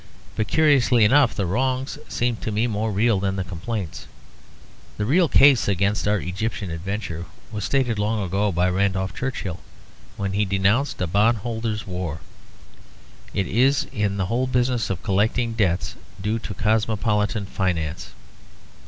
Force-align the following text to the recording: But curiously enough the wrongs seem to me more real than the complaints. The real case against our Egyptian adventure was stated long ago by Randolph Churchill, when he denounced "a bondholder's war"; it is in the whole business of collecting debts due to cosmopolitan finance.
But 0.35 0.47
curiously 0.47 1.05
enough 1.05 1.35
the 1.35 1.45
wrongs 1.45 1.99
seem 2.07 2.37
to 2.37 2.51
me 2.51 2.65
more 2.65 2.91
real 2.91 3.19
than 3.19 3.35
the 3.35 3.43
complaints. 3.43 4.07
The 4.97 5.05
real 5.05 5.29
case 5.29 5.67
against 5.67 6.07
our 6.07 6.17
Egyptian 6.19 6.71
adventure 6.71 7.27
was 7.51 7.65
stated 7.65 7.99
long 7.99 8.23
ago 8.23 8.51
by 8.51 8.67
Randolph 8.71 9.13
Churchill, 9.13 9.59
when 10.17 10.33
he 10.33 10.43
denounced 10.43 10.99
"a 11.01 11.05
bondholder's 11.05 11.85
war"; 11.85 12.19
it 13.35 13.45
is 13.45 13.85
in 13.93 14.17
the 14.17 14.25
whole 14.25 14.47
business 14.47 14.89
of 14.89 15.03
collecting 15.03 15.53
debts 15.53 15.93
due 16.19 16.39
to 16.39 16.55
cosmopolitan 16.55 17.45
finance. 17.45 18.09